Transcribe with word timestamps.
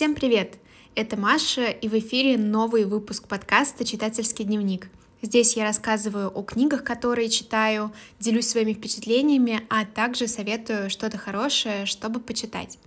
Всем 0.00 0.14
привет! 0.14 0.56
Это 0.94 1.18
Маша, 1.18 1.66
и 1.66 1.86
в 1.86 1.92
эфире 1.98 2.38
новый 2.38 2.86
выпуск 2.86 3.28
подкаста 3.28 3.84
«Читательский 3.84 4.44
дневник». 4.44 4.88
Здесь 5.20 5.58
я 5.58 5.64
рассказываю 5.64 6.30
о 6.30 6.42
книгах, 6.42 6.84
которые 6.84 7.28
читаю, 7.28 7.92
делюсь 8.18 8.48
своими 8.48 8.72
впечатлениями, 8.72 9.60
а 9.68 9.84
также 9.84 10.26
советую 10.26 10.88
что-то 10.88 11.18
хорошее, 11.18 11.84
чтобы 11.84 12.18
почитать. 12.18 12.78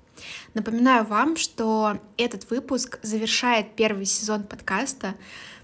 Напоминаю 0.56 1.06
вам, 1.06 1.38
что 1.38 2.00
этот 2.18 2.50
выпуск 2.50 2.98
завершает 3.04 3.76
первый 3.76 4.06
сезон 4.06 4.42
подкаста. 4.42 5.14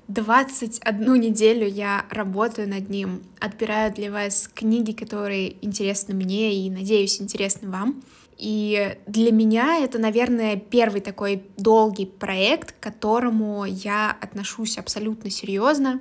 21 0.07 1.19
неделю 1.19 1.67
я 1.67 2.05
работаю 2.11 2.69
над 2.69 2.91
ним, 2.91 3.23
отбираю 3.39 3.91
для 3.91 4.11
вас 4.11 4.47
книги, 4.53 4.91
которые 4.91 5.65
интересны 5.65 6.13
мне 6.13 6.53
и, 6.53 6.69
надеюсь, 6.69 7.19
интересны 7.19 7.71
вам. 7.71 8.03
И 8.39 8.97
для 9.05 9.33
меня 9.33 9.83
это, 9.83 9.99
наверное, 9.99 10.55
первый 10.55 11.01
такой 11.01 11.43
долгий 11.57 12.05
проект, 12.05 12.71
к 12.71 12.79
которому 12.79 13.65
я 13.65 14.15
отношусь 14.21 14.77
абсолютно 14.77 15.29
серьезно. 15.29 15.99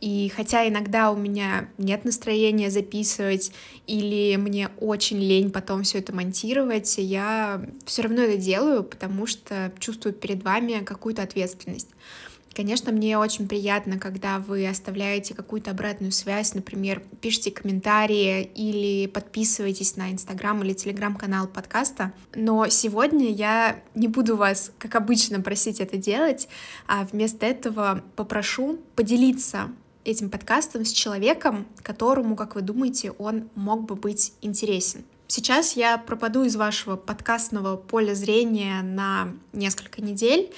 И 0.00 0.32
хотя 0.34 0.68
иногда 0.68 1.10
у 1.10 1.16
меня 1.16 1.68
нет 1.78 2.04
настроения 2.04 2.70
записывать 2.70 3.52
или 3.88 4.36
мне 4.36 4.68
очень 4.80 5.18
лень 5.18 5.50
потом 5.50 5.82
все 5.82 5.98
это 5.98 6.14
монтировать, 6.14 6.98
я 6.98 7.60
все 7.84 8.02
равно 8.02 8.22
это 8.22 8.36
делаю, 8.36 8.84
потому 8.84 9.26
что 9.26 9.72
чувствую 9.80 10.12
перед 10.12 10.44
вами 10.44 10.84
какую-то 10.84 11.22
ответственность. 11.22 11.88
Конечно, 12.54 12.92
мне 12.92 13.18
очень 13.18 13.48
приятно, 13.48 13.98
когда 13.98 14.38
вы 14.38 14.66
оставляете 14.66 15.34
какую-то 15.34 15.70
обратную 15.70 16.12
связь, 16.12 16.54
например, 16.54 17.02
пишите 17.20 17.50
комментарии 17.50 18.42
или 18.54 19.06
подписывайтесь 19.06 19.96
на 19.96 20.12
Инстаграм 20.12 20.62
или 20.62 20.74
Телеграм-канал 20.74 21.48
подкаста. 21.48 22.12
Но 22.34 22.68
сегодня 22.68 23.30
я 23.30 23.82
не 23.94 24.08
буду 24.08 24.36
вас, 24.36 24.70
как 24.78 24.94
обычно, 24.96 25.40
просить 25.40 25.80
это 25.80 25.96
делать, 25.96 26.48
а 26.86 27.04
вместо 27.04 27.46
этого 27.46 28.04
попрошу 28.16 28.78
поделиться 28.96 29.70
этим 30.04 30.28
подкастом 30.28 30.84
с 30.84 30.92
человеком, 30.92 31.66
которому, 31.82 32.36
как 32.36 32.54
вы 32.54 32.60
думаете, 32.60 33.12
он 33.12 33.48
мог 33.54 33.84
бы 33.84 33.94
быть 33.94 34.34
интересен. 34.42 35.04
Сейчас 35.34 35.76
я 35.76 35.96
пропаду 35.96 36.44
из 36.44 36.56
вашего 36.56 36.96
подкастного 36.96 37.76
поля 37.76 38.12
зрения 38.12 38.82
на 38.82 39.32
несколько 39.54 40.02
недель, 40.02 40.52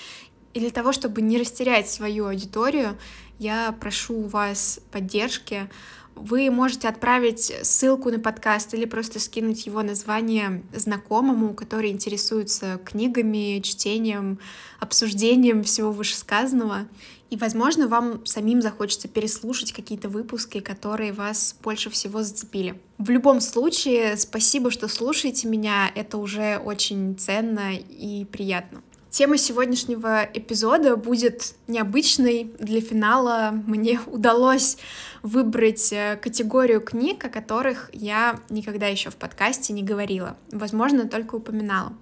и 0.54 0.60
для 0.60 0.70
того, 0.70 0.92
чтобы 0.92 1.20
не 1.20 1.36
растерять 1.36 1.90
свою 1.90 2.26
аудиторию, 2.26 2.96
я 3.38 3.74
прошу 3.78 4.14
у 4.14 4.28
вас 4.28 4.80
поддержки. 4.92 5.68
Вы 6.14 6.48
можете 6.48 6.86
отправить 6.86 7.52
ссылку 7.62 8.08
на 8.08 8.20
подкаст 8.20 8.72
или 8.72 8.84
просто 8.84 9.18
скинуть 9.18 9.66
его 9.66 9.82
название 9.82 10.62
знакомому, 10.72 11.54
который 11.54 11.90
интересуется 11.90 12.80
книгами, 12.84 13.60
чтением, 13.60 14.38
обсуждением 14.78 15.64
всего 15.64 15.90
вышесказанного. 15.90 16.86
И, 17.30 17.36
возможно, 17.36 17.88
вам 17.88 18.24
самим 18.24 18.62
захочется 18.62 19.08
переслушать 19.08 19.72
какие-то 19.72 20.08
выпуски, 20.08 20.60
которые 20.60 21.12
вас 21.12 21.56
больше 21.64 21.90
всего 21.90 22.22
зацепили. 22.22 22.80
В 22.98 23.10
любом 23.10 23.40
случае, 23.40 24.16
спасибо, 24.16 24.70
что 24.70 24.86
слушаете 24.86 25.48
меня. 25.48 25.90
Это 25.96 26.18
уже 26.18 26.58
очень 26.58 27.16
ценно 27.18 27.74
и 27.74 28.24
приятно. 28.26 28.82
Тема 29.14 29.38
сегодняшнего 29.38 30.24
эпизода 30.24 30.96
будет 30.96 31.54
необычной. 31.68 32.50
Для 32.58 32.80
финала 32.80 33.50
мне 33.64 34.00
удалось 34.06 34.76
выбрать 35.22 35.92
э, 35.92 36.16
категорию 36.20 36.80
книг, 36.80 37.24
о 37.24 37.28
которых 37.28 37.90
я 37.92 38.40
никогда 38.50 38.88
еще 38.88 39.10
в 39.10 39.14
подкасте 39.14 39.72
не 39.72 39.84
говорила. 39.84 40.36
Возможно, 40.50 41.08
только 41.08 41.36
упоминала. 41.36 41.92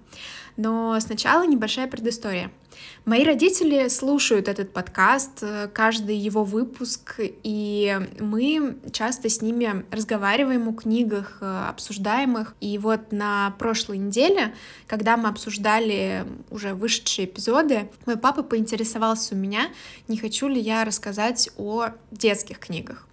Но 0.57 0.99
сначала 0.99 1.45
небольшая 1.45 1.87
предыстория. 1.87 2.51
Мои 3.05 3.23
родители 3.23 3.87
слушают 3.87 4.47
этот 4.47 4.71
подкаст, 4.71 5.39
э, 5.41 5.67
каждый 5.73 6.17
его 6.17 6.43
выпуск, 6.43 7.19
и 7.19 7.99
мы 8.19 8.77
часто 8.91 9.29
с 9.29 9.41
ними 9.41 9.85
разговариваем 9.91 10.67
о 10.69 10.73
книгах, 10.73 11.37
э, 11.41 11.65
обсуждаем 11.69 12.37
их. 12.37 12.55
И 12.61 12.77
вот 12.77 13.11
на 13.11 13.51
прошлой 13.59 13.97
неделе, 13.97 14.53
когда 14.87 15.17
мы 15.17 15.29
обсуждали 15.29 16.25
уже 16.49 16.73
вышедшие 16.73 17.25
эпизоды, 17.25 17.89
мой 18.05 18.17
папа 18.17 18.43
поинтересовался 18.43 19.35
у 19.35 19.37
меня, 19.37 19.67
не 20.07 20.17
хочу 20.17 20.47
ли 20.47 20.59
я 20.59 20.85
рассказать 20.85 21.49
о 21.57 21.89
детских 22.11 22.59
книгах. 22.59 23.07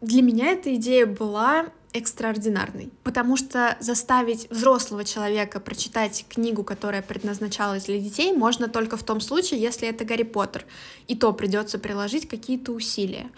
Для 0.00 0.22
меня 0.22 0.52
эта 0.52 0.74
идея 0.74 1.06
была 1.06 1.66
экстраординарный, 1.94 2.90
потому 3.04 3.36
что 3.36 3.76
заставить 3.80 4.50
взрослого 4.50 5.04
человека 5.04 5.60
прочитать 5.60 6.26
книгу, 6.28 6.64
которая 6.64 7.02
предназначалась 7.02 7.84
для 7.84 7.98
детей, 7.98 8.32
можно 8.32 8.68
только 8.68 8.96
в 8.96 9.04
том 9.04 9.20
случае, 9.20 9.60
если 9.60 9.88
это 9.88 10.04
Гарри 10.04 10.24
Поттер, 10.24 10.66
и 11.06 11.14
то 11.14 11.32
придется 11.32 11.78
приложить 11.78 12.28
какие-то 12.28 12.72
усилия. 12.72 13.30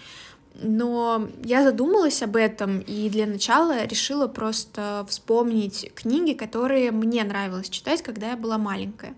Но 0.62 1.28
я 1.44 1.62
задумалась 1.62 2.22
об 2.22 2.34
этом 2.34 2.80
и 2.80 3.10
для 3.10 3.26
начала 3.26 3.84
решила 3.84 4.26
просто 4.26 5.04
вспомнить 5.06 5.92
книги, 5.94 6.32
которые 6.32 6.92
мне 6.92 7.24
нравилось 7.24 7.68
читать, 7.68 8.02
когда 8.02 8.30
я 8.30 8.36
была 8.38 8.56
маленькая. 8.56 9.14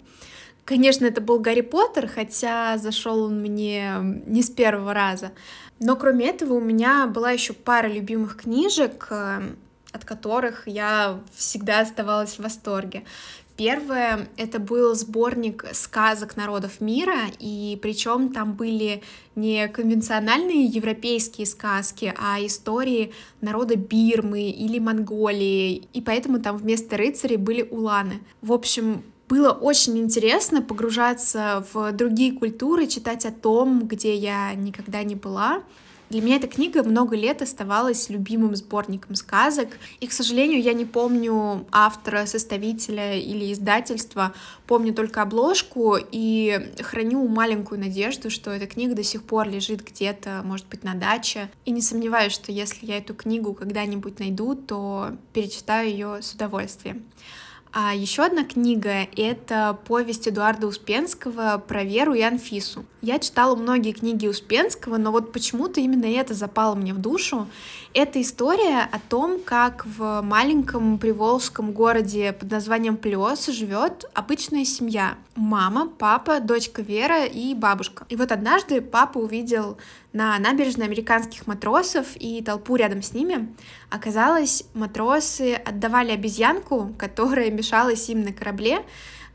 Конечно, 0.68 1.06
это 1.06 1.22
был 1.22 1.40
Гарри 1.40 1.62
Поттер, 1.62 2.06
хотя 2.06 2.76
зашел 2.76 3.22
он 3.22 3.40
мне 3.40 3.94
не 4.26 4.42
с 4.42 4.50
первого 4.50 4.92
раза. 4.92 5.32
Но 5.80 5.96
кроме 5.96 6.26
этого 6.26 6.52
у 6.52 6.60
меня 6.60 7.06
была 7.06 7.30
еще 7.30 7.54
пара 7.54 7.86
любимых 7.86 8.36
книжек, 8.36 9.06
э, 9.08 9.48
от 9.92 10.04
которых 10.04 10.68
я 10.68 11.20
всегда 11.34 11.80
оставалась 11.80 12.34
в 12.34 12.40
восторге. 12.40 13.04
Первое— 13.56 14.28
это 14.36 14.58
был 14.58 14.94
сборник 14.94 15.64
сказок 15.72 16.36
народов 16.36 16.82
мира, 16.82 17.16
и 17.38 17.78
причем 17.80 18.30
там 18.30 18.52
были 18.52 19.02
не 19.36 19.68
конвенциональные 19.68 20.66
европейские 20.66 21.46
сказки, 21.46 22.12
а 22.18 22.44
истории 22.44 23.14
народа 23.40 23.76
Бирмы 23.76 24.50
или 24.50 24.78
Монголии, 24.78 25.88
и 25.94 26.02
поэтому 26.02 26.40
там 26.40 26.58
вместо 26.58 26.98
рыцарей 26.98 27.38
были 27.38 27.62
уланы. 27.62 28.20
В 28.42 28.52
общем, 28.52 29.02
было 29.28 29.52
очень 29.52 29.98
интересно 29.98 30.62
погружаться 30.62 31.64
в 31.72 31.92
другие 31.92 32.32
культуры, 32.32 32.86
читать 32.86 33.26
о 33.26 33.32
том, 33.32 33.86
где 33.86 34.14
я 34.14 34.54
никогда 34.54 35.02
не 35.02 35.14
была. 35.14 35.62
Для 36.08 36.22
меня 36.22 36.36
эта 36.36 36.46
книга 36.46 36.82
много 36.82 37.14
лет 37.14 37.42
оставалась 37.42 38.08
любимым 38.08 38.56
сборником 38.56 39.14
сказок, 39.14 39.68
и, 40.00 40.06
к 40.06 40.12
сожалению, 40.12 40.62
я 40.62 40.72
не 40.72 40.86
помню 40.86 41.66
автора, 41.70 42.24
составителя 42.24 43.18
или 43.18 43.52
издательства, 43.52 44.32
помню 44.66 44.94
только 44.94 45.20
обложку 45.20 45.98
и 45.98 46.72
храню 46.80 47.28
маленькую 47.28 47.80
надежду, 47.80 48.30
что 48.30 48.50
эта 48.50 48.66
книга 48.66 48.94
до 48.94 49.02
сих 49.02 49.22
пор 49.22 49.50
лежит 49.50 49.86
где-то, 49.86 50.40
может 50.44 50.66
быть, 50.68 50.82
на 50.82 50.94
даче, 50.94 51.50
и 51.66 51.72
не 51.72 51.82
сомневаюсь, 51.82 52.32
что 52.32 52.52
если 52.52 52.86
я 52.86 52.96
эту 52.96 53.14
книгу 53.14 53.52
когда-нибудь 53.52 54.18
найду, 54.18 54.54
то 54.54 55.10
перечитаю 55.34 55.90
ее 55.90 56.22
с 56.22 56.32
удовольствием. 56.32 57.04
А 57.72 57.94
еще 57.94 58.24
одна 58.24 58.44
книга— 58.44 59.06
это 59.16 59.78
повесть 59.86 60.26
Эдуарда 60.26 60.66
Успенского 60.66 61.62
про 61.66 61.84
Веру 61.84 62.14
и 62.14 62.22
Анфису. 62.22 62.84
Я 63.02 63.18
читала 63.18 63.54
многие 63.56 63.92
книги 63.92 64.26
Успенского, 64.26 64.96
но 64.96 65.12
вот 65.12 65.32
почему-то 65.32 65.80
именно 65.80 66.06
это 66.06 66.34
запало 66.34 66.74
мне 66.74 66.94
в 66.94 66.98
душу. 66.98 67.46
Это 67.92 68.20
история 68.22 68.88
о 68.90 68.98
том, 68.98 69.38
как 69.44 69.84
в 69.86 70.22
маленьком 70.22 70.98
приволжском 70.98 71.72
городе 71.72 72.32
под 72.32 72.50
названием 72.50 72.96
Плес 72.96 73.46
живет 73.46 74.06
обычная 74.14 74.64
семья. 74.64 75.16
Мама, 75.34 75.88
папа, 75.88 76.40
дочка 76.40 76.82
Вера 76.82 77.24
и 77.26 77.54
бабушка. 77.54 78.06
И 78.08 78.16
вот 78.16 78.32
однажды 78.32 78.80
папа 78.80 79.18
увидел 79.18 79.76
на 80.12 80.38
набережной 80.38 80.86
американских 80.86 81.46
матросов 81.46 82.06
и 82.16 82.42
толпу 82.42 82.76
рядом 82.76 83.02
с 83.02 83.12
ними. 83.12 83.54
Оказалось, 83.90 84.64
матросы 84.74 85.54
отдавали 85.54 86.12
обезьянку, 86.12 86.94
которая 86.98 87.50
мешалась 87.50 88.08
им 88.08 88.22
на 88.22 88.32
корабле, 88.32 88.80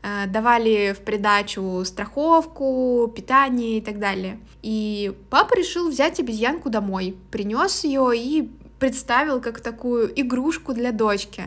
э, 0.02 0.26
давали 0.26 0.92
в 0.92 1.04
придачу 1.04 1.82
страховку, 1.84 3.12
питание 3.14 3.78
и 3.78 3.80
так 3.80 3.98
далее. 3.98 4.38
И 4.62 5.12
папа 5.30 5.54
решил 5.56 5.90
взять 5.90 6.18
обезьянку 6.20 6.70
домой, 6.70 7.16
принес 7.30 7.84
ее 7.84 8.12
и 8.14 8.50
представил 8.84 9.40
как 9.40 9.60
такую 9.60 10.12
игрушку 10.20 10.74
для 10.74 10.92
дочки. 10.92 11.44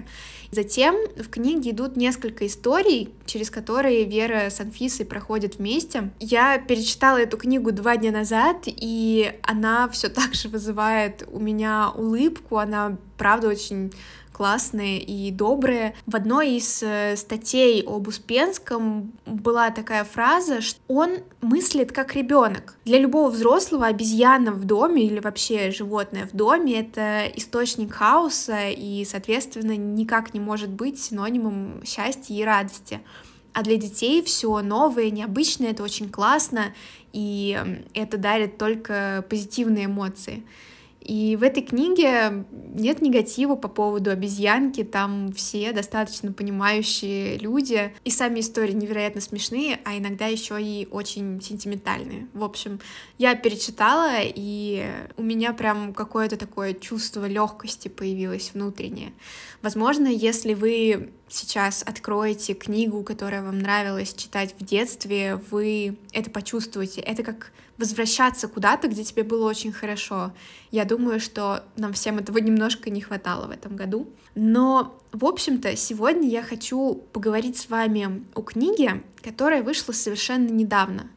Затем 0.49 0.95
в 1.15 1.29
книге 1.29 1.69
идут 1.69 1.95
несколько 1.95 2.47
историй, 2.47 3.13
через 3.27 3.51
которые 3.51 4.05
Вера 4.05 4.49
с 4.49 4.59
Анфисой 4.59 5.05
проходят 5.05 5.57
вместе. 5.57 6.09
Я 6.19 6.57
перечитала 6.57 7.17
эту 7.17 7.37
книгу 7.37 7.71
два 7.71 7.95
дня 7.95 8.11
назад, 8.11 8.63
и 8.65 9.35
она 9.43 9.87
все 9.89 10.09
так 10.09 10.33
же 10.33 10.49
вызывает 10.49 11.27
у 11.31 11.39
меня 11.39 11.91
улыбку, 11.93 12.57
она 12.57 12.97
правда 13.17 13.49
очень 13.49 13.93
классные 14.37 14.99
и 15.01 15.31
добрые. 15.31 15.95
В 16.05 16.15
одной 16.15 16.57
из 16.57 16.83
э, 16.83 17.15
статей 17.17 17.81
об 17.81 18.07
Успенском 18.07 19.11
была 19.25 19.71
такая 19.71 20.03
фраза, 20.03 20.61
что 20.61 20.79
он 20.87 21.17
мыслит 21.41 21.91
как 21.91 22.15
ребенок. 22.15 22.75
Для 22.85 22.99
любого 22.99 23.31
взрослого 23.31 23.87
обезьяна 23.87 24.51
в 24.51 24.63
доме 24.65 25.03
или 25.05 25.19
вообще 25.19 25.71
животное 25.71 26.27
в 26.27 26.35
доме— 26.35 26.79
это 26.81 27.25
источник 27.35 27.93
хаоса 27.93 28.69
и, 28.69 29.03
соответственно, 29.05 29.75
никак 29.75 30.35
не 30.35 30.39
может 30.39 30.69
быть 30.69 31.01
синонимом 31.01 31.81
счастья 31.83 32.35
и 32.35 32.43
радости. 32.43 33.01
А 33.53 33.63
для 33.63 33.77
детей 33.77 34.21
все 34.21 34.61
новое, 34.61 35.09
необычное, 35.09 35.71
это 35.71 35.81
очень 35.81 36.09
классно, 36.09 36.75
и 37.11 37.59
это 37.95 38.19
дарит 38.19 38.59
только 38.59 39.25
позитивные 39.27 39.85
эмоции. 39.85 40.43
И 41.01 41.37
в 41.37 41.43
этой 41.43 41.63
книге 41.63 42.45
нет 42.51 43.01
негатива 43.01 43.55
по 43.55 43.67
поводу 43.69 44.11
обезьянки, 44.11 44.83
там 44.83 45.31
все 45.31 45.71
достаточно 45.71 46.33
понимающие 46.33 47.37
люди, 47.37 47.93
и 48.03 48.09
сами 48.09 48.41
истории 48.41 48.73
невероятно 48.73 49.21
смешные, 49.21 49.79
а 49.85 49.97
иногда 49.97 50.27
еще 50.27 50.61
и 50.61 50.87
очень 50.91 51.41
сентиментальные. 51.41 52.27
В 52.33 52.43
общем, 52.43 52.79
я 53.17 53.35
перечитала, 53.35 54.17
и 54.21 54.85
у 55.15 55.23
меня 55.23 55.53
прям 55.53 55.93
какое-то 55.93 56.35
такое 56.35 56.73
чувство 56.73 57.25
легкости 57.25 57.87
появилось 57.87 58.51
внутреннее. 58.53 59.13
Возможно, 59.61 60.07
если 60.07 60.53
вы 60.53 61.11
сейчас 61.29 61.83
откроете 61.83 62.53
книгу, 62.53 63.03
которая 63.03 63.43
вам 63.43 63.59
нравилась 63.59 64.13
читать 64.13 64.55
в 64.59 64.65
детстве, 64.65 65.39
вы 65.51 65.97
это 66.11 66.29
почувствуете. 66.29 67.01
Это 67.01 67.23
как 67.23 67.51
возвращаться 67.77 68.47
куда-то, 68.47 68.87
где 68.87 69.03
тебе 69.03 69.23
было 69.23 69.47
очень 69.47 69.71
хорошо. 69.71 70.33
Я 70.71 70.85
думаю, 70.85 71.19
что 71.19 71.63
нам 71.75 71.93
всем 71.93 72.17
этого 72.17 72.37
немножко 72.39 72.89
не 72.89 73.01
хватало 73.01 73.47
в 73.47 73.51
этом 73.51 73.75
году. 73.75 74.07
Но, 74.35 74.99
в 75.11 75.25
общем-то, 75.25 75.75
сегодня 75.75 76.27
я 76.27 76.43
хочу 76.43 77.03
поговорить 77.13 77.57
с 77.57 77.69
вами 77.69 78.23
о 78.33 78.41
книге, 78.41 79.03
которая 79.21 79.63
вышла 79.63 79.93
совершенно 79.93 80.49
недавно 80.49 81.09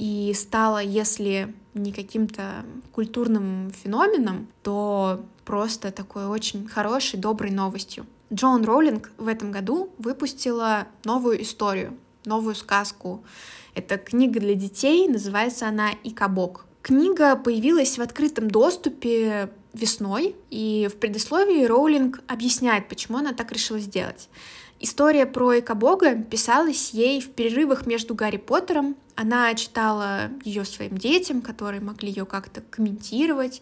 и 0.00 0.32
стала, 0.34 0.82
если 0.82 1.54
не 1.74 1.92
каким-то 1.92 2.64
культурным 2.92 3.70
феноменом, 3.70 4.48
то 4.62 5.22
просто 5.44 5.92
такой 5.92 6.26
очень 6.26 6.66
хорошей, 6.66 7.18
доброй 7.18 7.50
новостью. 7.50 8.06
Джон 8.32 8.64
Роулинг 8.64 9.12
в 9.18 9.28
этом 9.28 9.50
году 9.50 9.90
выпустила 9.98 10.86
новую 11.04 11.42
историю, 11.42 11.96
новую 12.24 12.54
сказку. 12.54 13.24
Это 13.74 13.98
книга 13.98 14.40
для 14.40 14.54
детей, 14.54 15.08
называется 15.08 15.68
она 15.68 15.90
«Икабок». 16.04 16.66
Книга 16.82 17.36
появилась 17.36 17.98
в 17.98 18.02
открытом 18.02 18.50
доступе 18.50 19.50
весной, 19.72 20.34
и 20.50 20.88
в 20.90 20.96
предисловии 20.96 21.64
Роулинг 21.64 22.20
объясняет, 22.26 22.88
почему 22.88 23.18
она 23.18 23.32
так 23.32 23.52
решила 23.52 23.78
сделать. 23.78 24.28
История 24.80 25.26
про 25.26 25.58
Икабога 25.58 26.16
писалась 26.16 26.90
ей 26.90 27.20
в 27.20 27.30
перерывах 27.30 27.86
между 27.86 28.14
Гарри 28.14 28.38
Поттером. 28.38 28.96
Она 29.14 29.54
читала 29.54 30.30
ее 30.42 30.64
своим 30.64 30.96
детям, 30.96 31.42
которые 31.42 31.82
могли 31.82 32.08
ее 32.08 32.24
как-то 32.24 32.62
комментировать. 32.62 33.60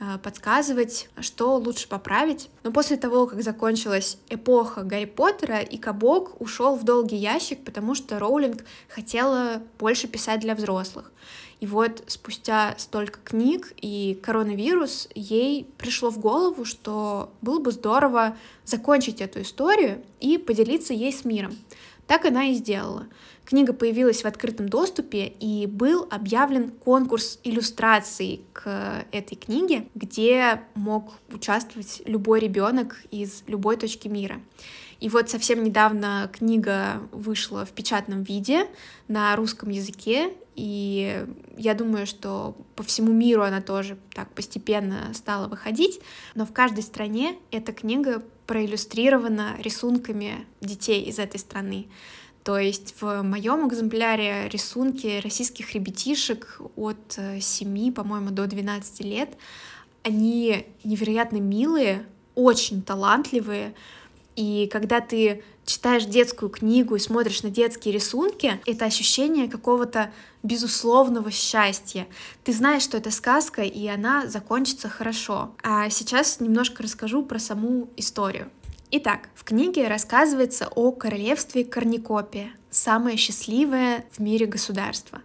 Э, 0.00 0.16
подсказывать, 0.22 1.08
что 1.18 1.56
лучше 1.56 1.88
поправить. 1.88 2.50
Но 2.62 2.70
после 2.70 2.96
того, 2.96 3.26
как 3.26 3.42
закончилась 3.42 4.18
эпоха 4.28 4.84
Гарри 4.84 5.06
Поттера, 5.06 5.58
и 5.58 5.76
Кабок 5.76 6.40
ушел 6.40 6.76
в 6.76 6.84
долгий 6.84 7.16
ящик, 7.16 7.64
потому 7.64 7.96
что 7.96 8.20
Роулинг 8.20 8.64
хотела 8.88 9.60
больше 9.76 10.06
писать 10.06 10.38
для 10.38 10.54
взрослых. 10.54 11.10
И 11.58 11.66
вот 11.66 12.04
спустя 12.06 12.76
столько 12.78 13.18
книг 13.24 13.72
и 13.76 14.16
коронавирус, 14.22 15.08
ей 15.16 15.66
пришло 15.78 16.10
в 16.10 16.18
голову, 16.20 16.64
что 16.64 17.32
было 17.42 17.58
бы 17.58 17.72
здорово 17.72 18.36
закончить 18.64 19.20
эту 19.20 19.42
историю 19.42 20.04
и 20.20 20.38
поделиться 20.38 20.94
ей 20.94 21.12
с 21.12 21.24
миром. 21.24 21.56
Так 22.08 22.24
она 22.24 22.46
и 22.46 22.54
сделала. 22.54 23.06
Книга 23.44 23.72
появилась 23.72 24.22
в 24.22 24.24
открытом 24.24 24.68
доступе 24.68 25.26
и 25.26 25.66
был 25.66 26.08
объявлен 26.10 26.70
конкурс 26.70 27.38
иллюстраций 27.44 28.42
к 28.54 29.04
этой 29.12 29.36
книге, 29.36 29.88
где 29.94 30.62
мог 30.74 31.12
участвовать 31.30 32.02
любой 32.06 32.40
ребенок 32.40 32.96
из 33.10 33.44
любой 33.46 33.76
точки 33.76 34.08
мира. 34.08 34.40
И 35.00 35.10
вот 35.10 35.30
совсем 35.30 35.62
недавно 35.62 36.30
книга 36.32 37.02
вышла 37.12 37.64
в 37.64 37.70
печатном 37.70 38.22
виде 38.22 38.66
на 39.06 39.36
русском 39.36 39.68
языке, 39.68 40.32
и 40.56 41.24
я 41.56 41.74
думаю, 41.74 42.06
что 42.06 42.56
по 42.74 42.82
всему 42.82 43.12
миру 43.12 43.42
она 43.42 43.60
тоже 43.60 43.98
так 44.14 44.28
постепенно 44.34 45.12
стала 45.14 45.46
выходить, 45.46 46.00
но 46.34 46.46
в 46.46 46.52
каждой 46.52 46.82
стране 46.82 47.36
эта 47.50 47.72
книга 47.72 48.22
проиллюстрирована 48.48 49.56
рисунками 49.60 50.46
детей 50.60 51.02
из 51.02 51.18
этой 51.20 51.38
страны. 51.38 51.86
То 52.42 52.58
есть 52.58 52.94
в 52.98 53.22
моем 53.22 53.68
экземпляре 53.68 54.48
рисунки 54.48 55.20
российских 55.20 55.74
ребятишек 55.74 56.60
от 56.74 57.18
7, 57.40 57.92
по-моему, 57.92 58.30
до 58.30 58.46
12 58.46 59.00
лет, 59.04 59.36
они 60.02 60.66
невероятно 60.82 61.36
милые, 61.36 62.06
очень 62.34 62.82
талантливые, 62.82 63.74
и 64.34 64.66
когда 64.72 65.00
ты 65.00 65.42
читаешь 65.68 66.06
детскую 66.06 66.48
книгу 66.48 66.96
и 66.96 66.98
смотришь 66.98 67.42
на 67.42 67.50
детские 67.50 67.92
рисунки, 67.94 68.60
это 68.66 68.86
ощущение 68.86 69.48
какого-то 69.48 70.10
безусловного 70.42 71.30
счастья. 71.30 72.08
Ты 72.42 72.52
знаешь, 72.52 72.82
что 72.82 72.96
это 72.96 73.10
сказка, 73.10 73.62
и 73.62 73.86
она 73.86 74.26
закончится 74.26 74.88
хорошо. 74.88 75.54
А 75.62 75.90
сейчас 75.90 76.40
немножко 76.40 76.82
расскажу 76.82 77.22
про 77.22 77.38
саму 77.38 77.88
историю. 77.96 78.50
Итак, 78.90 79.28
в 79.34 79.44
книге 79.44 79.88
рассказывается 79.88 80.68
о 80.74 80.92
королевстве 80.92 81.64
Корникопия, 81.64 82.50
самое 82.70 83.18
счастливое 83.18 84.06
в 84.10 84.20
мире 84.20 84.46
государство. 84.46 85.20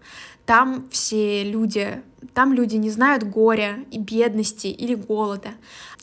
Там 0.46 0.90
все 0.92 1.50
люди, 1.50 2.02
там 2.34 2.52
люди 2.52 2.76
не 2.76 2.90
знают 2.90 3.24
горя 3.24 3.86
и 3.92 3.98
бедности 3.98 4.68
или 4.68 4.94
голода. 4.94 5.52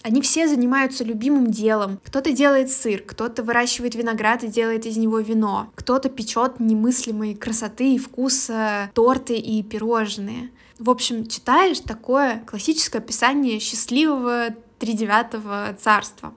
Они 0.02 0.22
все 0.22 0.48
занимаются 0.48 1.04
любимым 1.04 1.50
делом. 1.50 2.00
Кто-то 2.04 2.32
делает 2.32 2.70
сыр, 2.70 3.02
кто-то 3.06 3.42
выращивает 3.42 3.94
виноград 3.94 4.42
и 4.44 4.48
делает 4.48 4.86
из 4.86 4.96
него 4.96 5.20
вино, 5.20 5.70
кто-то 5.74 6.08
печет 6.08 6.58
немыслимой 6.58 7.34
красоты 7.34 7.94
и 7.94 7.98
вкуса 7.98 8.90
торты 8.94 9.36
и 9.36 9.62
пирожные. 9.62 10.50
В 10.78 10.88
общем, 10.88 11.26
читаешь 11.26 11.80
такое 11.80 12.42
классическое 12.46 13.02
описание 13.02 13.60
счастливого 13.60 14.54
тридевятого 14.78 15.76
царства. 15.78 16.32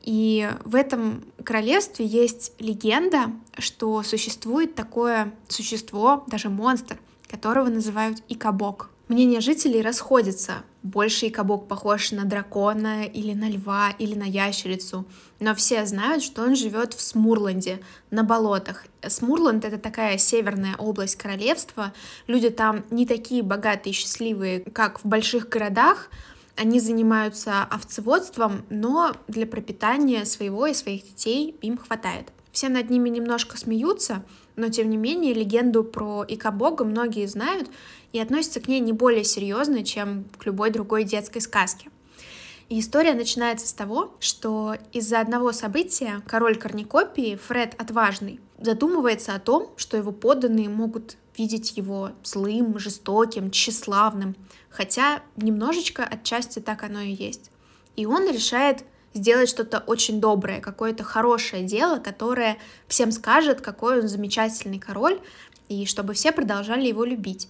И 0.00 0.48
в 0.64 0.76
этом 0.76 1.24
королевстве 1.42 2.06
есть 2.06 2.52
легенда, 2.60 3.32
что 3.58 4.02
существует 4.02 4.74
такое 4.74 5.34
существо, 5.48 6.24
даже 6.28 6.50
монстр, 6.50 6.98
которого 7.26 7.68
называют 7.68 8.22
Икабок. 8.28 8.90
Мнения 9.08 9.40
жителей 9.40 9.82
расходятся. 9.82 10.62
Больше 10.84 11.28
Икабок 11.28 11.66
похож 11.66 12.12
на 12.12 12.26
дракона 12.26 13.06
или 13.06 13.32
на 13.32 13.48
льва 13.48 13.90
или 13.98 14.14
на 14.14 14.24
ящерицу. 14.24 15.06
Но 15.40 15.54
все 15.54 15.86
знают, 15.86 16.22
что 16.22 16.42
он 16.42 16.54
живет 16.54 16.92
в 16.92 17.00
Смурланде, 17.00 17.80
на 18.10 18.22
болотах. 18.22 18.84
Смурланд— 19.00 19.64
это 19.66 19.78
такая 19.78 20.18
северная 20.18 20.76
область 20.76 21.16
королевства. 21.16 21.94
Люди 22.26 22.50
там 22.50 22.84
не 22.90 23.06
такие 23.06 23.42
богатые 23.42 23.92
и 23.92 23.96
счастливые, 23.96 24.60
как 24.60 25.02
в 25.02 25.08
больших 25.08 25.48
городах, 25.48 26.10
они 26.54 26.80
занимаются 26.80 27.62
овцеводством, 27.62 28.66
но 28.68 29.16
для 29.26 29.46
пропитания 29.46 30.26
своего 30.26 30.66
и 30.66 30.74
своих 30.74 31.02
детей 31.02 31.56
им 31.62 31.78
хватает. 31.78 32.30
Все 32.54 32.68
над 32.68 32.88
ними 32.88 33.08
немножко 33.08 33.58
смеются, 33.58 34.24
но 34.54 34.68
тем 34.68 34.88
не 34.88 34.96
менее 34.96 35.34
легенду 35.34 35.82
про 35.82 36.22
Ика-бога 36.22 36.84
многие 36.84 37.26
знают 37.26 37.68
и 38.12 38.20
относятся 38.20 38.60
к 38.60 38.68
ней 38.68 38.78
не 38.78 38.92
более 38.92 39.24
серьезно, 39.24 39.82
чем 39.82 40.26
к 40.38 40.46
любой 40.46 40.70
другой 40.70 41.02
детской 41.02 41.40
сказке. 41.40 41.90
И 42.68 42.78
история 42.78 43.14
начинается 43.14 43.66
с 43.66 43.72
того, 43.72 44.14
что 44.20 44.76
из-за 44.92 45.18
одного 45.18 45.50
события 45.50 46.22
король 46.28 46.56
Корникопии, 46.56 47.34
Фред 47.34 47.74
Отважный, 47.76 48.38
задумывается 48.60 49.34
о 49.34 49.40
том, 49.40 49.72
что 49.76 49.96
его 49.96 50.12
подданные 50.12 50.68
могут 50.68 51.16
видеть 51.36 51.76
его 51.76 52.12
злым, 52.22 52.78
жестоким, 52.78 53.50
тщеславным, 53.50 54.36
хотя 54.70 55.24
немножечко 55.36 56.04
отчасти 56.04 56.60
так 56.60 56.84
оно 56.84 57.00
и 57.00 57.10
есть. 57.10 57.50
И 57.96 58.06
он 58.06 58.30
решает 58.30 58.84
сделать 59.14 59.48
что-то 59.48 59.78
очень 59.78 60.20
доброе, 60.20 60.60
какое-то 60.60 61.04
хорошее 61.04 61.62
дело, 61.62 61.98
которое 61.98 62.58
всем 62.88 63.12
скажет, 63.12 63.60
какой 63.60 64.00
он 64.00 64.08
замечательный 64.08 64.78
король, 64.78 65.20
и 65.68 65.86
чтобы 65.86 66.12
все 66.12 66.32
продолжали 66.32 66.86
его 66.86 67.04
любить. 67.04 67.48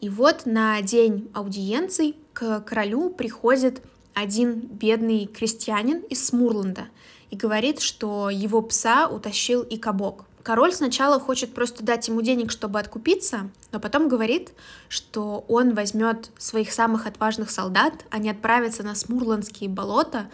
И 0.00 0.08
вот 0.08 0.46
на 0.46 0.80
день 0.82 1.30
аудиенций 1.34 2.16
к 2.32 2.60
королю 2.60 3.10
приходит 3.10 3.82
один 4.14 4.60
бедный 4.60 5.26
крестьянин 5.26 6.00
из 6.00 6.26
Смурланда 6.26 6.88
и 7.30 7.36
говорит, 7.36 7.80
что 7.80 8.30
его 8.30 8.60
пса 8.62 9.08
утащил 9.08 9.62
и 9.62 9.76
кабок. 9.76 10.24
Король 10.42 10.72
сначала 10.72 11.20
хочет 11.20 11.52
просто 11.52 11.84
дать 11.84 12.08
ему 12.08 12.22
денег, 12.22 12.50
чтобы 12.50 12.80
откупиться, 12.80 13.50
но 13.72 13.80
потом 13.80 14.08
говорит, 14.08 14.52
что 14.88 15.44
он 15.48 15.74
возьмет 15.74 16.30
своих 16.38 16.72
самых 16.72 17.06
отважных 17.06 17.50
солдат, 17.50 17.92
они 18.10 18.30
отправятся 18.30 18.82
на 18.82 18.94
Смурландские 18.94 19.68
болота, 19.68 20.30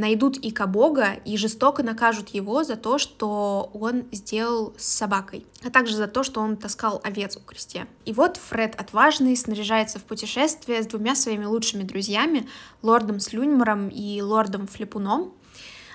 найдут 0.00 0.38
Ика 0.42 0.66
Бога 0.66 1.12
и 1.24 1.36
жестоко 1.36 1.82
накажут 1.82 2.30
его 2.30 2.64
за 2.64 2.76
то, 2.76 2.98
что 2.98 3.70
он 3.74 4.04
сделал 4.10 4.74
с 4.78 4.84
собакой, 4.84 5.46
а 5.62 5.70
также 5.70 5.94
за 5.94 6.08
то, 6.08 6.22
что 6.22 6.40
он 6.40 6.56
таскал 6.56 7.00
овец 7.04 7.36
у 7.36 7.40
крестьян. 7.40 7.86
И 8.06 8.12
вот 8.12 8.38
Фред 8.38 8.80
Отважный 8.80 9.36
снаряжается 9.36 9.98
в 9.98 10.04
путешествие 10.04 10.82
с 10.82 10.86
двумя 10.86 11.14
своими 11.14 11.44
лучшими 11.44 11.82
друзьями, 11.82 12.48
лордом 12.82 13.20
Слюньмором 13.20 13.88
и 13.88 14.20
лордом 14.22 14.66
Флепуном, 14.66 15.32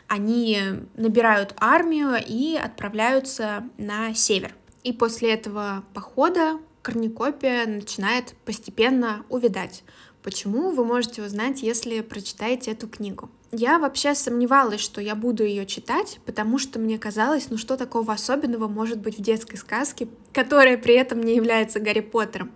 Они 0.07 0.59
набирают 0.95 1.55
армию 1.57 2.15
и 2.25 2.55
отправляются 2.55 3.67
на 3.79 4.13
север. 4.13 4.53
И 4.83 4.93
после 4.93 5.33
этого 5.33 5.83
похода 5.95 6.59
корникопия 6.83 7.65
начинает 7.65 8.35
постепенно 8.45 9.25
увядать. 9.29 9.83
Почему, 10.25 10.71
вы 10.71 10.83
можете 10.83 11.21
узнать, 11.21 11.61
если 11.61 12.01
прочитаете 12.01 12.71
эту 12.71 12.87
книгу. 12.87 13.29
Я 13.51 13.77
вообще 13.77 14.15
сомневалась, 14.15 14.81
что 14.81 14.99
я 14.99 15.13
буду 15.13 15.43
ее 15.43 15.67
читать, 15.67 16.19
потому 16.25 16.57
что 16.57 16.79
мне 16.79 16.97
казалось, 16.97 17.51
ну 17.51 17.59
что 17.59 17.77
такого 17.77 18.11
особенного 18.11 18.67
может 18.67 18.97
быть 18.97 19.19
в 19.19 19.21
детской 19.21 19.55
сказке, 19.57 20.07
которая 20.33 20.79
при 20.79 20.95
этом 20.95 21.21
не 21.21 21.35
является 21.35 21.79
Гарри 21.79 21.99
Поттером. 21.99 22.51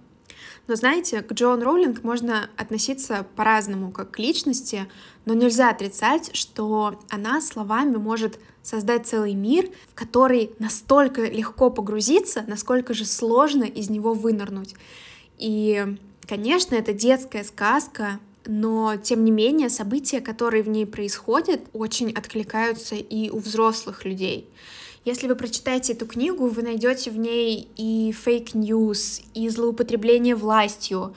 Но 0.65 0.73
знаете, 0.73 1.21
к 1.21 1.31
Джоан 1.31 1.61
Роулинг 1.61 2.03
можно 2.03 2.49
относиться 2.57 3.23
по-разному, 3.35 3.91
как 3.91 4.09
к 4.09 4.17
личности, 4.17 4.87
но 5.25 5.35
нельзя 5.35 5.69
отрицать, 5.69 6.35
что 6.35 6.99
она 7.11 7.39
словами 7.39 7.97
может 7.97 8.39
создать 8.63 9.05
целый 9.05 9.35
мир, 9.35 9.69
в 9.91 9.93
который 9.93 10.53
настолько 10.57 11.25
легко 11.25 11.69
погрузиться, 11.69 12.43
насколько 12.47 12.95
же 12.95 13.05
сложно 13.05 13.63
из 13.63 13.91
него 13.91 14.15
вынырнуть. 14.15 14.73
И, 15.37 15.97
конечно, 16.29 16.75
это 16.75 16.93
детская 16.93 17.43
сказка, 17.43 18.19
но, 18.45 18.95
тем 18.97 19.25
не 19.25 19.31
менее, 19.31 19.69
события, 19.69 20.21
которые 20.21 20.61
в 20.61 20.69
ней 20.69 20.85
происходят, 20.85 21.61
очень 21.73 22.11
откликаются 22.11 22.95
и 22.95 23.31
у 23.31 23.39
взрослых 23.39 24.05
людей. 24.05 24.47
Если 25.05 25.27
вы 25.27 25.35
прочитаете 25.35 25.93
эту 25.93 26.05
книгу, 26.05 26.47
вы 26.47 26.61
найдете 26.61 27.09
в 27.09 27.17
ней 27.17 27.67
и 27.75 28.11
fake 28.11 28.60
news, 28.60 29.21
и 29.33 29.49
злоупотребление 29.49 30.35
властью, 30.35 31.15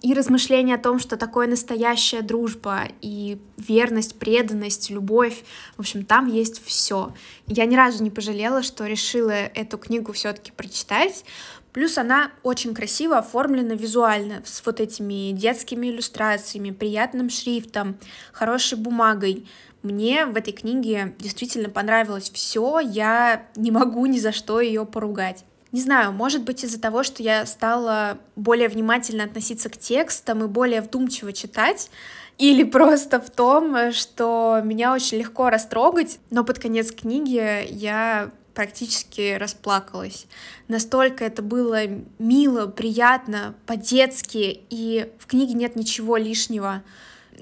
и 0.00 0.14
размышления 0.14 0.74
о 0.74 0.78
том, 0.78 0.98
что 0.98 1.16
такое 1.16 1.46
настоящая 1.46 2.22
дружба, 2.22 2.88
и 3.00 3.38
верность, 3.56 4.16
преданность, 4.16 4.90
любовь. 4.90 5.42
В 5.76 5.80
общем, 5.80 6.04
там 6.04 6.26
есть 6.26 6.64
все. 6.64 7.14
Я 7.46 7.64
ни 7.66 7.76
разу 7.76 8.02
не 8.02 8.10
пожалела, 8.10 8.62
что 8.62 8.86
решила 8.86 9.30
эту 9.30 9.78
книгу 9.78 10.12
все-таки 10.12 10.52
прочитать. 10.52 11.24
Плюс 11.72 11.96
она 11.96 12.30
очень 12.42 12.74
красиво 12.74 13.18
оформлена 13.18 13.74
визуально, 13.74 14.42
с 14.44 14.64
вот 14.64 14.80
этими 14.80 15.32
детскими 15.32 15.86
иллюстрациями, 15.86 16.70
приятным 16.70 17.30
шрифтом, 17.30 17.96
хорошей 18.32 18.76
бумагой. 18.76 19.48
Мне 19.82 20.26
в 20.26 20.36
этой 20.36 20.52
книге 20.52 21.14
действительно 21.18 21.70
понравилось 21.70 22.30
все, 22.30 22.78
я 22.78 23.46
не 23.56 23.70
могу 23.70 24.06
ни 24.06 24.18
за 24.18 24.32
что 24.32 24.60
ее 24.60 24.84
поругать. 24.84 25.44
Не 25.72 25.80
знаю, 25.80 26.12
может 26.12 26.42
быть 26.42 26.62
из-за 26.64 26.78
того, 26.78 27.02
что 27.02 27.22
я 27.22 27.46
стала 27.46 28.18
более 28.36 28.68
внимательно 28.68 29.24
относиться 29.24 29.70
к 29.70 29.78
текстам 29.78 30.44
и 30.44 30.46
более 30.46 30.82
вдумчиво 30.82 31.32
читать, 31.32 31.90
или 32.36 32.62
просто 32.62 33.20
в 33.20 33.30
том, 33.30 33.92
что 33.92 34.60
меня 34.62 34.92
очень 34.92 35.18
легко 35.18 35.48
растрогать, 35.48 36.18
но 36.30 36.44
под 36.44 36.58
конец 36.58 36.92
книги 36.92 37.66
я 37.70 38.30
практически 38.54 39.36
расплакалась. 39.36 40.26
Настолько 40.68 41.24
это 41.24 41.42
было 41.42 41.86
мило, 42.18 42.66
приятно, 42.66 43.54
по-детски, 43.66 44.64
и 44.70 45.12
в 45.18 45.26
книге 45.26 45.54
нет 45.54 45.76
ничего 45.76 46.16
лишнего, 46.16 46.82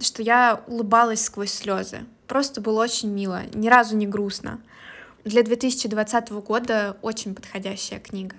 что 0.01 0.23
я 0.23 0.63
улыбалась 0.67 1.25
сквозь 1.25 1.53
слезы. 1.53 2.01
Просто 2.27 2.61
было 2.61 2.83
очень 2.83 3.11
мило, 3.11 3.43
ни 3.55 3.69
разу 3.69 3.97
не 3.97 4.07
грустно. 4.07 4.61
Для 5.25 5.43
2020 5.43 6.31
года 6.31 6.97
очень 7.03 7.35
подходящая 7.35 8.01
книга. 8.01 8.37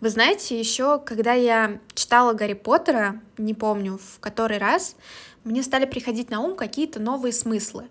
Вы 0.00 0.10
знаете, 0.10 0.58
еще 0.58 0.98
когда 0.98 1.32
я 1.32 1.80
читала 1.94 2.32
Гарри 2.32 2.54
Поттера, 2.54 3.20
не 3.36 3.54
помню 3.54 3.98
в 3.98 4.20
который 4.20 4.58
раз, 4.58 4.96
мне 5.44 5.62
стали 5.62 5.86
приходить 5.86 6.30
на 6.30 6.40
ум 6.40 6.56
какие-то 6.56 7.00
новые 7.00 7.32
смыслы. 7.32 7.88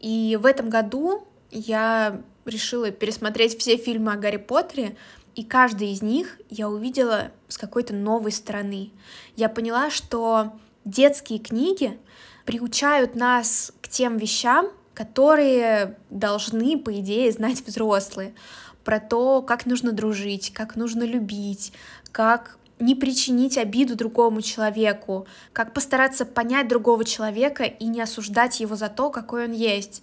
И 0.00 0.38
в 0.40 0.46
этом 0.46 0.70
году 0.70 1.26
я 1.50 2.22
решила 2.44 2.90
пересмотреть 2.90 3.58
все 3.58 3.76
фильмы 3.76 4.12
о 4.12 4.16
Гарри 4.16 4.36
Поттере, 4.36 4.96
и 5.34 5.44
каждый 5.44 5.92
из 5.92 6.02
них 6.02 6.38
я 6.50 6.68
увидела 6.68 7.32
с 7.48 7.56
какой-то 7.56 7.94
новой 7.94 8.32
стороны. 8.32 8.90
Я 9.36 9.48
поняла, 9.48 9.90
что 9.90 10.52
детские 10.84 11.38
книги 11.38 11.98
приучают 12.44 13.14
нас 13.14 13.72
к 13.80 13.88
тем 13.88 14.18
вещам, 14.18 14.68
которые 14.94 15.96
должны, 16.10 16.78
по 16.78 16.92
идее, 17.00 17.32
знать 17.32 17.62
взрослые. 17.66 18.34
Про 18.84 19.00
то, 19.00 19.42
как 19.42 19.64
нужно 19.64 19.92
дружить, 19.92 20.52
как 20.52 20.76
нужно 20.76 21.04
любить, 21.04 21.72
как 22.10 22.58
не 22.78 22.94
причинить 22.94 23.56
обиду 23.56 23.94
другому 23.94 24.42
человеку, 24.42 25.26
как 25.52 25.72
постараться 25.72 26.26
понять 26.26 26.68
другого 26.68 27.04
человека 27.04 27.64
и 27.64 27.86
не 27.86 28.00
осуждать 28.00 28.60
его 28.60 28.74
за 28.74 28.88
то, 28.88 29.10
какой 29.10 29.44
он 29.44 29.52
есть. 29.52 30.02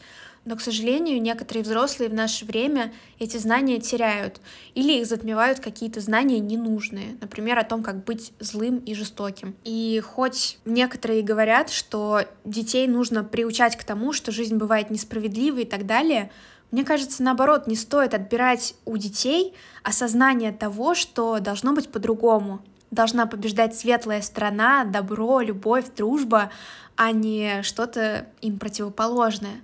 Но, 0.50 0.56
к 0.56 0.62
сожалению, 0.62 1.22
некоторые 1.22 1.63
взрослые 1.63 2.10
в 2.10 2.13
наше 2.15 2.44
время 2.44 2.91
эти 3.20 3.38
знания 3.38 3.79
теряют 3.79 4.41
или 4.74 4.94
их 4.94 5.06
затмевают 5.06 5.60
какие-то 5.60 6.01
знания 6.01 6.39
ненужные, 6.39 7.18
например, 7.22 7.60
о 7.60 7.63
том, 7.63 7.84
как 7.84 8.03
быть 8.03 8.34
злым 8.39 8.77
и 8.77 8.96
жестоким. 8.96 9.56
И 9.63 10.01
хоть 10.03 10.58
некоторые 10.65 11.22
говорят, 11.22 11.70
что 11.70 12.22
детей 12.46 12.88
нужно 12.88 13.24
приучать 13.24 13.77
к 13.77 13.84
тому, 13.84 14.12
что 14.12 14.32
жизнь 14.32 14.56
бывает 14.56 14.89
несправедливой 14.89 15.62
и 15.62 15.68
так 15.68 15.86
далее, 15.86 16.32
мне 16.72 16.84
кажется, 16.84 17.22
наоборот, 17.22 17.68
не 17.68 17.75
стоит 17.75 18.15
отбирать 18.15 18.74
у 18.86 18.98
детей 18.98 19.53
осознание 19.84 20.51
того, 20.51 20.96
что 20.96 21.39
должно 21.39 21.74
быть 21.74 21.91
по-другому. 21.91 22.63
Должна 22.89 23.27
побеждать 23.27 23.75
светлая 23.75 24.24
сторона, 24.24 24.84
добро, 24.84 25.41
любовь, 25.41 25.94
дружба, 25.96 26.50
а 26.96 27.12
не 27.12 27.62
что-то 27.62 28.25
им 28.41 28.58
противоположное. 28.58 29.62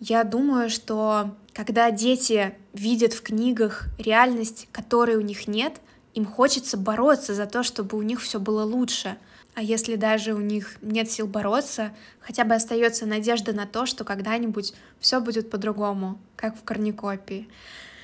Я 0.00 0.22
думаю, 0.22 0.70
что 0.70 1.34
когда 1.52 1.90
дети 1.90 2.54
видят 2.72 3.12
в 3.12 3.22
книгах 3.22 3.86
реальность, 3.98 4.68
которой 4.70 5.16
у 5.16 5.20
них 5.20 5.48
нет, 5.48 5.80
им 6.14 6.24
хочется 6.24 6.76
бороться 6.76 7.34
за 7.34 7.46
то, 7.46 7.62
чтобы 7.62 7.98
у 7.98 8.02
них 8.02 8.20
все 8.20 8.38
было 8.38 8.62
лучше. 8.64 9.16
А 9.54 9.62
если 9.62 9.96
даже 9.96 10.34
у 10.34 10.40
них 10.40 10.76
нет 10.82 11.10
сил 11.10 11.26
бороться, 11.26 11.90
хотя 12.20 12.44
бы 12.44 12.54
остается 12.54 13.06
надежда 13.06 13.52
на 13.52 13.66
то, 13.66 13.86
что 13.86 14.04
когда-нибудь 14.04 14.72
все 15.00 15.20
будет 15.20 15.50
по-другому, 15.50 16.20
как 16.36 16.56
в 16.56 16.62
корникопии. 16.62 17.48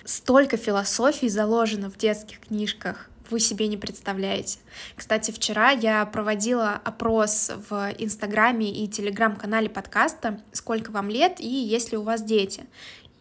Столько 0.04 0.56
философий 0.56 1.28
заложено 1.28 1.90
в 1.90 1.96
детских 1.96 2.40
книжках 2.40 3.08
вы 3.30 3.40
себе 3.40 3.68
не 3.68 3.76
представляете. 3.76 4.58
Кстати, 4.96 5.30
вчера 5.30 5.70
я 5.70 6.04
проводила 6.06 6.80
опрос 6.84 7.50
в 7.68 7.94
Инстаграме 7.98 8.70
и 8.70 8.88
Телеграм-канале 8.88 9.68
подкаста 9.68 10.40
«Сколько 10.52 10.90
вам 10.90 11.10
лет 11.10 11.40
и 11.40 11.48
есть 11.48 11.92
ли 11.92 11.98
у 11.98 12.02
вас 12.02 12.22
дети?». 12.22 12.64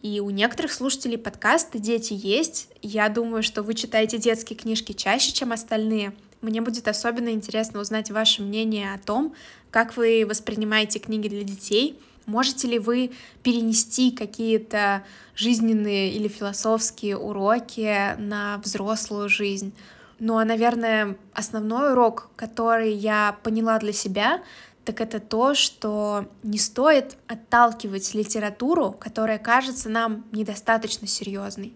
И 0.02 0.20
у 0.20 0.28
некоторых 0.28 0.72
слушателей 0.72 1.16
подкаста 1.16 1.78
дети 1.78 2.12
есть. 2.12 2.68
Я 2.82 3.08
думаю, 3.08 3.42
что 3.42 3.62
вы 3.62 3.72
читаете 3.72 4.18
детские 4.18 4.58
книжки 4.58 4.92
чаще, 4.92 5.32
чем 5.32 5.50
остальные. 5.50 6.12
Мне 6.42 6.60
будет 6.60 6.88
особенно 6.88 7.30
интересно 7.30 7.80
узнать 7.80 8.10
ваше 8.10 8.42
мнение 8.42 8.92
о 8.92 8.98
том, 8.98 9.34
как 9.70 9.96
вы 9.96 10.26
воспринимаете 10.28 10.98
книги 10.98 11.28
для 11.28 11.42
детей, 11.42 11.98
Можете 12.26 12.68
ли 12.68 12.78
вы 12.78 13.12
перенести 13.42 14.10
какие-то 14.10 15.04
жизненные 15.34 16.12
или 16.12 16.28
философские 16.28 17.16
уроки 17.18 18.16
на 18.18 18.58
взрослую 18.64 19.28
жизнь? 19.28 19.74
Ну 20.18 20.38
а, 20.38 20.44
наверное, 20.44 21.18
основной 21.34 21.92
урок, 21.92 22.30
который 22.36 22.92
я 22.92 23.36
поняла 23.42 23.78
для 23.78 23.92
себя, 23.92 24.42
так 24.84 25.00
это 25.00 25.18
то, 25.18 25.54
что 25.54 26.26
не 26.42 26.58
стоит 26.58 27.16
отталкивать 27.26 28.14
литературу, 28.14 28.92
которая 28.92 29.38
кажется 29.38 29.88
нам 29.88 30.24
недостаточно 30.32 31.06
серьезной. 31.06 31.74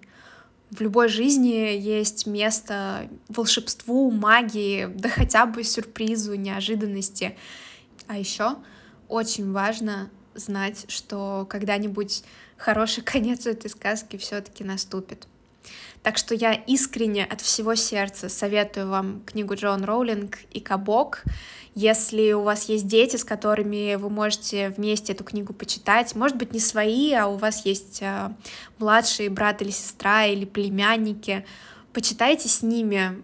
В 0.70 0.80
любой 0.82 1.08
жизни 1.08 1.76
есть 1.78 2.26
место 2.26 3.08
волшебству, 3.28 4.10
магии, 4.10 4.86
да 4.86 5.08
хотя 5.08 5.46
бы 5.46 5.64
сюрпризу, 5.64 6.34
неожиданности. 6.34 7.36
А 8.06 8.18
еще 8.18 8.56
очень 9.08 9.52
важно 9.52 10.10
знать, 10.38 10.86
что 10.88 11.46
когда-нибудь 11.48 12.22
хороший 12.56 13.02
конец 13.04 13.46
этой 13.46 13.70
сказки 13.70 14.16
все-таки 14.16 14.64
наступит. 14.64 15.26
Так 16.02 16.16
что 16.16 16.34
я 16.34 16.54
искренне 16.54 17.24
от 17.24 17.40
всего 17.40 17.74
сердца 17.74 18.28
советую 18.28 18.88
вам 18.88 19.22
книгу 19.26 19.54
Джон 19.54 19.84
Роулинг 19.84 20.38
и 20.52 20.60
Кабок. 20.60 21.24
Если 21.74 22.32
у 22.32 22.42
вас 22.42 22.68
есть 22.68 22.86
дети, 22.86 23.16
с 23.16 23.24
которыми 23.24 23.94
вы 23.96 24.08
можете 24.08 24.70
вместе 24.70 25.12
эту 25.12 25.24
книгу 25.24 25.52
почитать, 25.52 26.14
может 26.14 26.36
быть, 26.36 26.52
не 26.52 26.60
свои, 26.60 27.12
а 27.12 27.26
у 27.26 27.36
вас 27.36 27.64
есть 27.66 27.98
э, 28.00 28.30
младший 28.78 29.28
брат 29.28 29.60
или 29.62 29.70
сестра 29.70 30.24
или 30.26 30.44
племянники, 30.44 31.44
почитайте 31.92 32.48
с 32.48 32.62
ними. 32.62 33.22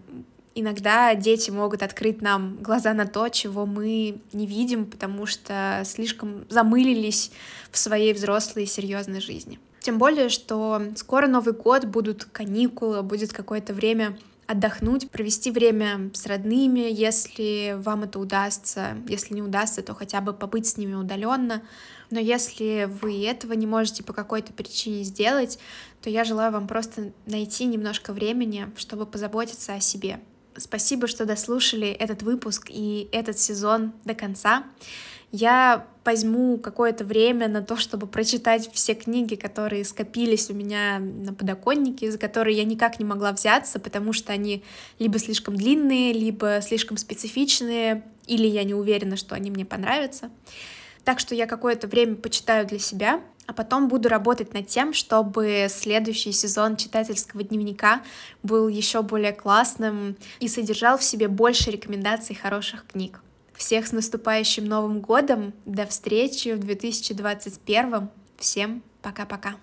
Иногда 0.57 1.15
дети 1.15 1.51
могут 1.51 1.83
открыть 1.83 2.23
нам 2.23 2.59
глаза 2.61 2.95
на 2.95 3.07
то, 3.07 3.29
чего 3.29 3.67
мы 3.67 4.21
не 4.33 4.47
видим, 4.47 4.87
потому 4.87 5.27
что 5.27 5.83
слишком 5.85 6.45
замылились 6.49 7.33
в 7.73 7.79
своей 7.79 8.13
взрослой 8.13 8.65
и 8.65 8.67
серьезной 8.67 9.21
жизни. 9.21 9.59
Тем 9.81 9.99
более, 9.99 10.29
что 10.29 10.81
скоро 10.97 11.27
Новый 11.27 11.55
год, 11.55 11.85
будут 11.87 12.25
каникулы, 12.25 13.03
будет 13.03 13.33
какое-то 13.33 13.75
время 13.75 14.17
отдохнуть, 14.47 15.11
провести 15.11 15.51
время 15.51 16.11
с 16.15 16.27
родными, 16.27 16.81
если 16.81 17.77
вам 17.79 18.05
это 18.05 18.19
удастся. 18.19 18.97
Если 19.09 19.35
не 19.35 19.43
удастся, 19.43 19.83
то 19.83 19.95
хотя 19.95 20.21
бы 20.21 20.33
побыть 20.33 20.67
с 20.67 20.77
ними 20.77 20.95
удаленно. 20.95 21.63
Но 22.11 22.21
если 22.21 22.89
вы 23.03 23.25
этого 23.27 23.55
не 23.55 23.67
можете 23.67 24.05
по 24.05 24.13
какой-то 24.13 24.53
причине 24.53 25.03
сделать, 25.03 25.59
то 26.01 26.11
я 26.11 26.25
желаю 26.25 26.53
вам 26.53 26.69
просто 26.69 27.13
найти 27.27 27.65
немножко 27.65 28.13
времени, 28.13 28.71
чтобы 28.77 29.07
позаботиться 29.07 29.75
о 29.75 29.81
себе. 29.81 30.21
Спасибо, 30.57 31.07
что 31.07 31.25
дослушали 31.25 31.89
этот 31.89 32.23
выпуск 32.23 32.67
и 32.69 33.09
этот 33.13 33.39
сезон 33.39 33.93
до 34.05 34.15
конца. 34.15 34.65
Я 35.33 35.89
возьму 36.05 36.59
какое-то 36.59 37.05
время 37.05 37.49
на 37.49 37.61
то, 37.61 37.77
чтобы 37.77 38.07
прочитать 38.07 38.71
все 38.73 38.95
книги, 38.95 39.35
которые 39.35 39.85
скопились 39.85 40.49
у 40.49 40.55
меня 40.55 41.01
на 41.01 41.35
подоконнике, 41.35 42.13
за 42.13 42.19
которые 42.19 42.57
я 42.57 42.65
никак 42.65 43.01
не 43.01 43.05
могла 43.05 43.33
взяться, 43.33 43.81
потому 43.81 44.13
что 44.13 44.33
они 44.33 44.63
либо 45.01 45.19
слишком 45.19 45.57
длинные, 45.57 46.13
либо 46.13 46.61
слишком 46.63 46.99
специфичные, 46.99 48.05
или 48.29 48.47
я 48.47 48.63
не 48.63 48.75
уверена, 48.75 49.17
что 49.17 49.35
они 49.35 49.51
мне 49.51 49.65
понравятся. 49.65 50.31
Так 51.05 51.19
что 51.19 51.35
я 51.35 51.47
какое-то 51.47 51.89
время 51.89 52.15
почитаю 52.15 52.67
для 52.67 52.79
себя, 52.79 53.21
а 53.47 53.53
потом 53.53 53.89
буду 53.89 54.09
работать 54.09 54.55
над 54.55 54.67
тем, 54.67 54.93
чтобы 54.93 55.67
следующий 55.69 56.33
сезон 56.33 56.77
читательского 56.77 57.43
дневника 57.43 58.03
был 58.43 58.69
еще 58.69 59.03
более 59.03 59.33
классным 59.33 60.17
и 60.41 60.49
содержал 60.49 60.99
в 60.99 61.05
себе 61.05 61.29
больше 61.29 61.71
рекомендаций 61.71 62.35
хороших 62.35 62.87
книг. 62.87 63.21
Всех 63.55 63.87
с 63.87 63.93
наступающим 63.93 64.65
Новым 64.65 65.01
годом! 65.01 65.53
До 65.65 65.87
встречи 65.87 66.49
в 66.51 66.59
2021! 66.59 68.09
Всем 68.37 68.83
пока-пока! 69.01 69.55